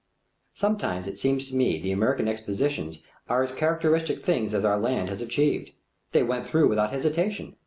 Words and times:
Sometimes 0.55 1.07
it 1.07 1.19
seems 1.19 1.45
to 1.45 1.55
me 1.55 1.79
the 1.79 1.91
American 1.91 2.27
expositions 2.27 3.03
are 3.29 3.43
as 3.43 3.51
characteristic 3.51 4.19
things 4.19 4.55
as 4.55 4.65
our 4.65 4.79
land 4.79 5.09
has 5.09 5.21
achieved. 5.21 5.73
They 6.11 6.23
went 6.23 6.47
through 6.47 6.69
without 6.69 6.89
hesitation. 6.89 7.55